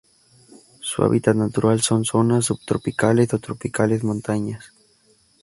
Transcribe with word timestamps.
Su 0.79 1.03
hábitat 1.03 1.35
natural 1.35 1.83
son: 1.83 2.05
zonas 2.05 2.45
subtropicales 2.45 3.31
o 3.35 3.39
tropicales, 3.39 4.03
montañas. 4.03 4.71